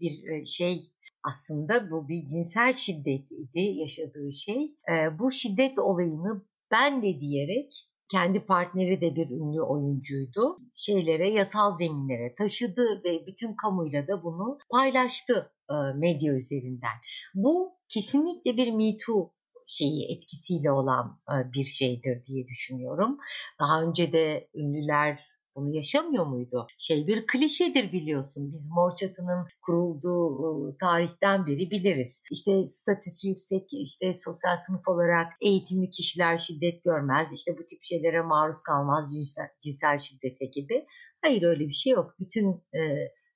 bir 0.00 0.28
e, 0.28 0.44
şey 0.44 0.92
aslında 1.24 1.90
bu 1.90 2.08
bir 2.08 2.26
cinsel 2.26 2.72
şiddet 2.72 3.32
idi 3.32 3.60
yaşadığı 3.60 4.32
şey. 4.32 4.64
E, 4.64 5.18
bu 5.18 5.32
şiddet 5.32 5.78
olayını 5.78 6.46
ben 6.70 7.02
de 7.02 7.20
diyerek 7.20 7.90
kendi 8.10 8.46
partneri 8.46 9.00
de 9.00 9.16
bir 9.16 9.30
ünlü 9.30 9.62
oyuncuydu. 9.62 10.58
Şeylere, 10.74 11.30
yasal 11.30 11.76
zeminlere 11.76 12.34
taşıdı 12.34 13.02
ve 13.04 13.26
bütün 13.26 13.54
kamuyla 13.54 14.08
da 14.08 14.24
bunu 14.24 14.58
paylaştı 14.70 15.52
e, 15.70 15.74
medya 15.98 16.34
üzerinden. 16.34 16.96
Bu 17.34 17.72
kesinlikle 17.88 18.56
bir 18.56 18.72
Me 18.72 18.96
Too 19.06 19.32
şeyi 19.66 20.16
etkisiyle 20.16 20.72
olan 20.72 21.20
e, 21.30 21.52
bir 21.52 21.64
şeydir 21.64 22.24
diye 22.24 22.46
düşünüyorum. 22.46 23.18
Daha 23.60 23.82
önce 23.82 24.12
de 24.12 24.48
ünlüler 24.54 25.29
bunu 25.60 25.74
yaşamıyor 25.76 26.26
muydu? 26.26 26.66
Şey 26.78 27.06
bir 27.06 27.26
klişedir 27.26 27.92
biliyorsun. 27.92 28.52
Biz 28.52 28.70
Mor 28.70 28.96
Çatı'nın 28.96 29.46
kurulduğu 29.62 30.76
tarihten 30.80 31.46
beri 31.46 31.70
biliriz. 31.70 32.22
İşte 32.30 32.66
statüsü 32.66 33.28
yüksek, 33.28 33.72
işte 33.72 34.14
sosyal 34.16 34.56
sınıf 34.56 34.88
olarak 34.88 35.32
eğitimli 35.40 35.90
kişiler 35.90 36.36
şiddet 36.36 36.84
görmez. 36.84 37.32
İşte 37.32 37.58
bu 37.58 37.66
tip 37.66 37.82
şeylere 37.82 38.22
maruz 38.22 38.60
kalmaz 38.62 39.12
cinsel, 39.14 39.48
cinsel 39.60 39.98
şiddete 39.98 40.44
gibi. 40.44 40.86
Hayır 41.22 41.42
öyle 41.42 41.68
bir 41.68 41.72
şey 41.72 41.92
yok. 41.92 42.14
Bütün 42.20 42.50
e, 42.74 42.80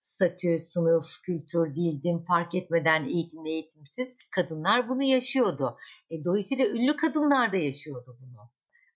statü, 0.01 0.59
sınıf, 0.61 1.23
kültür, 1.23 1.75
dil, 1.75 2.03
din 2.03 2.19
fark 2.19 2.55
etmeden 2.55 3.05
eğitimli 3.05 3.49
eğitimsiz 3.49 4.17
kadınlar 4.31 4.89
bunu 4.89 5.03
yaşıyordu. 5.03 5.77
E, 6.11 6.25
dolayısıyla 6.25 6.67
ünlü 6.67 6.97
kadınlar 6.97 7.53
da 7.53 7.57
yaşıyordu 7.57 8.19
bunu. 8.21 8.51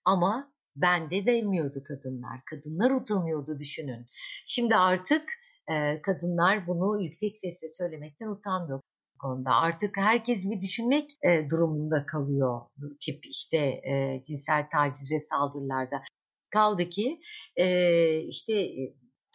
Ama 0.05 0.53
bende 0.81 1.25
demiyordu 1.25 1.83
kadınlar. 1.87 2.39
Kadınlar 2.45 2.91
utanıyordu 2.91 3.57
düşünün. 3.59 4.05
Şimdi 4.45 4.75
artık 4.75 5.23
e, 5.71 6.01
kadınlar 6.01 6.67
bunu 6.67 7.03
yüksek 7.03 7.37
sesle 7.37 7.69
söylemekten 7.69 8.27
utanmıyor 8.27 8.81
konuda. 9.19 9.51
Artık 9.51 9.97
herkes 9.97 10.49
bir 10.49 10.61
düşünmek 10.61 11.09
e, 11.23 11.49
durumunda 11.49 12.05
kalıyor 12.05 12.61
bu 12.77 12.97
tip 13.05 13.25
işte 13.25 13.57
e, 13.57 14.23
cinsel 14.27 14.69
taciz 14.71 15.11
ve 15.11 15.19
saldırılarda. 15.19 16.01
Kaldı 16.49 16.89
ki 16.89 17.19
e, 17.55 18.19
işte 18.19 18.53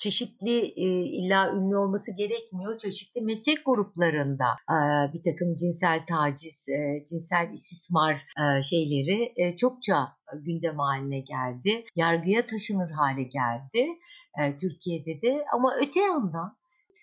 çeşitli 0.05 0.57
e, 0.77 0.87
illa 1.19 1.53
ünlü 1.53 1.77
olması 1.77 2.17
gerekmiyor. 2.17 2.79
Çeşitli 2.79 3.21
meslek 3.21 3.59
gruplarında 3.67 4.49
e, 4.71 4.77
bir 5.13 5.23
takım 5.31 5.57
cinsel 5.57 6.01
taciz, 6.09 6.69
e, 6.69 7.07
cinsel 7.07 7.51
istismar 7.53 8.15
e, 8.15 8.63
şeyleri 8.63 9.33
e, 9.37 9.57
çokça 9.57 9.97
gündem 10.35 10.79
haline 10.79 11.21
geldi. 11.21 11.85
Yargıya 11.97 12.47
taşınır 12.47 12.91
hale 12.91 13.23
geldi 13.23 13.89
e, 14.41 14.57
Türkiye'de 14.57 15.23
de 15.23 15.45
ama 15.55 15.75
öte 15.83 16.01
yandan 16.01 16.57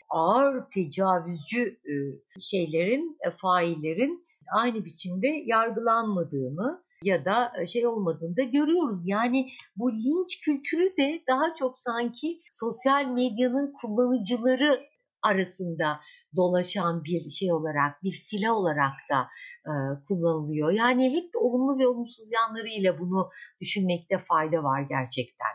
ağır 0.10 0.70
tecavüzcü 0.74 1.64
e, 1.64 1.94
şeylerin, 2.40 3.18
e, 3.28 3.32
faillerin 3.32 4.24
aynı 4.56 4.86
biçimde 4.86 5.28
yargılanmadığını 5.46 6.84
ya 7.04 7.26
da 7.26 7.52
e, 7.62 7.68
şey 7.68 7.88
olmadığını 7.88 8.38
da 8.38 8.44
görüyoruz. 8.44 9.08
Yani 9.08 9.50
bu 9.76 9.92
linç 9.92 10.40
kültürü 10.46 10.98
de 10.98 11.24
daha 11.28 11.56
çok 11.56 11.78
sanki 11.78 12.42
sosyal 12.50 13.06
medyanın 13.06 13.74
kullanıcıları 13.82 14.92
arasında 15.24 16.00
dolaşan 16.36 17.04
bir 17.04 17.30
şey 17.30 17.54
olarak, 17.54 18.04
bir 18.04 18.12
silah 18.12 18.54
olarak 18.54 18.94
da 19.12 19.28
e, 19.66 19.74
kullanılıyor. 20.08 20.72
Yani 20.72 21.16
hep 21.16 21.30
olumlu 21.36 21.80
ve 21.80 21.88
olumsuz 21.88 22.32
yanlarıyla 22.32 23.00
bunu 23.00 23.30
düşünmekte 23.62 24.18
fayda 24.18 24.64
var 24.64 24.82
gerçekten. 24.82 25.51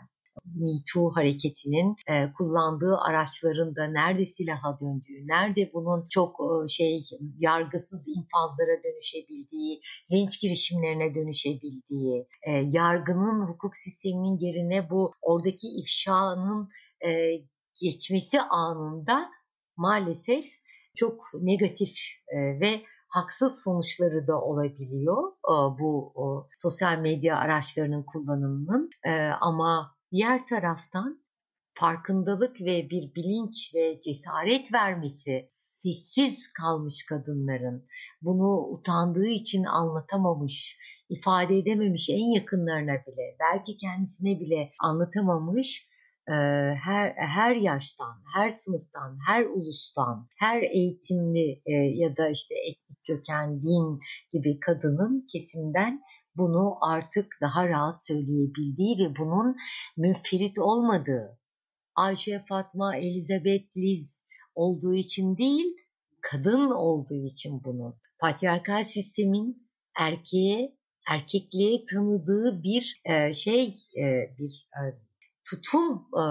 Me 0.56 0.70
Too 0.92 1.10
hareketinin 1.14 1.96
e, 2.08 2.32
kullandığı 2.32 2.96
araçların 3.08 3.76
da 3.76 3.84
nerede 3.86 4.24
silaha 4.24 4.80
döndüğü, 4.80 5.26
nerede 5.26 5.70
bunun 5.74 6.04
çok 6.10 6.36
e, 6.40 6.68
şey 6.68 7.00
yargısız 7.38 8.08
infazlara 8.08 8.82
dönüşebildiği, 8.84 9.80
linç 10.12 10.40
girişimlerine 10.40 11.14
dönüşebildiği, 11.14 12.26
e, 12.42 12.52
yargının 12.72 13.48
hukuk 13.48 13.76
sisteminin 13.76 14.38
yerine 14.38 14.90
bu 14.90 15.12
oradaki 15.22 15.68
ifşanın 15.68 16.68
geçmesi 17.82 18.40
anında 18.40 19.30
maalesef 19.76 20.44
çok 20.94 21.20
negatif 21.40 21.96
ve 22.34 22.82
haksız 23.08 23.62
sonuçları 23.64 24.26
da 24.26 24.40
olabiliyor 24.40 25.32
bu 25.80 26.14
sosyal 26.54 26.98
medya 26.98 27.36
araçlarının 27.36 28.02
kullanımının. 28.02 28.90
Ama 29.40 29.95
diğer 30.12 30.46
taraftan 30.46 31.26
farkındalık 31.74 32.60
ve 32.60 32.90
bir 32.90 33.14
bilinç 33.14 33.74
ve 33.74 34.00
cesaret 34.00 34.72
vermesi 34.72 35.46
sessiz 35.48 36.52
kalmış 36.52 37.06
kadınların 37.08 37.86
bunu 38.22 38.68
utandığı 38.70 39.26
için 39.26 39.64
anlatamamış, 39.64 40.78
ifade 41.08 41.58
edememiş 41.58 42.10
en 42.10 42.34
yakınlarına 42.34 42.92
bile, 42.92 43.36
belki 43.40 43.76
kendisine 43.76 44.40
bile 44.40 44.70
anlatamamış 44.80 45.88
her 46.84 47.14
her 47.16 47.56
yaştan, 47.56 48.22
her 48.34 48.50
sınıftan, 48.50 49.18
her 49.26 49.44
ulustan, 49.44 50.28
her 50.38 50.62
eğitimli 50.62 51.62
ya 52.00 52.16
da 52.16 52.28
işte 52.28 52.54
etnik 52.70 53.04
köken, 53.06 53.62
din 53.62 54.00
gibi 54.32 54.60
kadının 54.60 55.26
kesimden 55.32 56.02
bunu 56.36 56.78
artık 56.80 57.26
daha 57.40 57.68
rahat 57.68 58.06
söyleyebildiği 58.06 58.98
ve 58.98 59.16
bunun 59.18 59.56
münferit 59.96 60.58
olmadığı, 60.58 61.38
Ayşe, 61.94 62.44
Fatma, 62.48 62.96
Elizabeth, 62.96 63.76
Liz 63.76 64.16
olduğu 64.54 64.94
için 64.94 65.36
değil, 65.36 65.76
kadın 66.20 66.70
olduğu 66.70 67.24
için 67.24 67.64
bunun. 67.64 67.94
Patriarkal 68.18 68.84
sistemin 68.84 69.68
erkeğe, 69.98 70.76
erkekliğe 71.08 71.84
tanıdığı 71.84 72.62
bir 72.62 73.02
şey, 73.32 73.68
bir 74.38 74.68
tutum 75.50 76.08
e, 76.14 76.24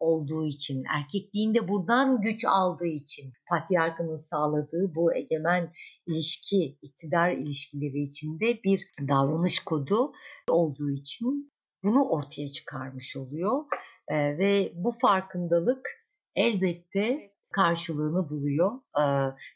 olduğu 0.00 0.46
için, 0.46 0.84
erkekliğinde 0.96 1.68
buradan 1.68 2.20
güç 2.20 2.44
aldığı 2.44 2.86
için, 2.86 3.32
patriarkanın 3.50 4.16
sağladığı 4.16 4.94
bu 4.94 5.14
egemen 5.14 5.72
ilişki, 6.06 6.78
iktidar 6.82 7.32
ilişkileri 7.32 8.02
içinde 8.02 8.62
bir 8.64 8.88
davranış 9.08 9.58
kodu 9.58 10.12
olduğu 10.50 10.90
için 10.90 11.52
bunu 11.82 12.08
ortaya 12.08 12.48
çıkarmış 12.48 13.16
oluyor. 13.16 13.64
E, 14.08 14.38
ve 14.38 14.72
bu 14.74 14.92
farkındalık 15.02 15.88
elbette 16.36 17.32
karşılığını 17.52 18.30
buluyor 18.30 18.70
e, 18.98 19.04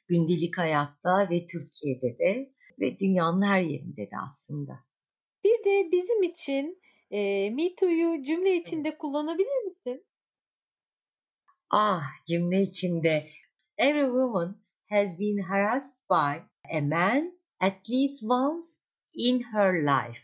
gündelik 0.08 0.58
hayatta 0.58 1.30
ve 1.30 1.46
Türkiye'de 1.46 2.18
de 2.18 2.52
ve 2.80 2.98
dünyanın 2.98 3.42
her 3.42 3.62
yerinde 3.62 4.02
de 4.02 4.16
aslında. 4.26 4.72
Bir 5.44 5.64
de 5.64 5.92
bizim 5.92 6.22
için 6.22 6.78
e, 7.10 7.50
Me 7.50 7.74
Too'yu 7.74 8.22
cümle 8.22 8.56
içinde 8.56 8.98
kullanabilir 8.98 9.64
misin? 9.64 10.06
Ah 11.70 12.02
cümle 12.28 12.62
içinde. 12.62 13.26
Every 13.78 14.06
woman 14.06 14.62
has 14.90 15.18
been 15.18 15.38
harassed 15.38 15.96
by 16.10 16.40
a 16.76 16.80
man 16.80 17.38
at 17.60 17.90
least 17.90 18.22
once 18.22 18.66
in 19.14 19.42
her 19.42 19.74
life. 19.82 20.22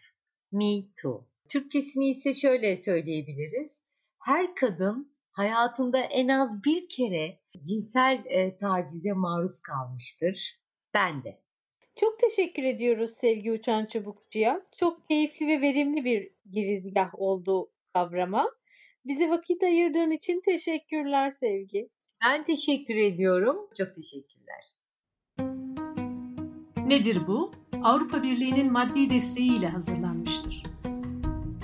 Me 0.53 0.93
too. 1.03 1.29
Türkçesini 1.49 2.11
ise 2.11 2.35
şöyle 2.35 2.77
söyleyebiliriz. 2.77 3.79
Her 4.19 4.55
kadın 4.55 5.17
hayatında 5.31 5.99
en 5.99 6.29
az 6.29 6.65
bir 6.65 6.89
kere 6.89 7.41
cinsel 7.63 8.23
e, 8.27 8.59
tacize 8.59 9.13
maruz 9.13 9.61
kalmıştır. 9.61 10.61
Ben 10.95 11.25
de. 11.25 11.43
Çok 11.97 12.19
teşekkür 12.19 12.63
ediyoruz 12.63 13.11
Sevgi 13.11 13.53
Uçan 13.53 13.87
Çubukçu'ya. 13.87 14.67
Çok 14.77 15.09
keyifli 15.09 15.49
ve 15.49 15.61
verimli 15.61 16.05
bir 16.05 16.32
girizgah 16.51 17.11
oldu 17.15 17.71
kavrama. 17.95 18.51
Bize 19.05 19.31
vakit 19.31 19.63
ayırdığın 19.63 20.11
için 20.11 20.41
teşekkürler 20.45 21.31
Sevgi. 21.31 21.89
Ben 22.25 22.45
teşekkür 22.45 22.97
ediyorum. 22.97 23.57
Çok 23.79 23.95
teşekkürler. 23.95 24.43
Nedir 26.87 27.27
bu? 27.27 27.53
Avrupa 27.83 28.23
Birliği'nin 28.23 28.73
maddi 28.73 29.11
desteğiyle 29.11 29.69
hazırlanmıştır. 29.69 30.63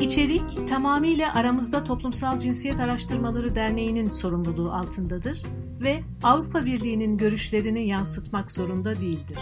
İçerik 0.01 0.69
tamamıyla 0.69 1.35
Aramızda 1.35 1.85
Toplumsal 1.85 2.39
Cinsiyet 2.39 2.81
Araştırmaları 2.81 3.55
Derneği'nin 3.55 4.09
sorumluluğu 4.09 4.73
altındadır 4.73 5.43
ve 5.81 6.01
Avrupa 6.23 6.65
Birliği'nin 6.65 7.19
görüşlerini 7.19 7.89
yansıtmak 7.89 8.51
zorunda 8.51 9.01
değildir. 9.01 9.39